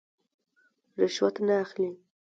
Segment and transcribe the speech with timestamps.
[0.99, 1.89] رشوت نه اخلي.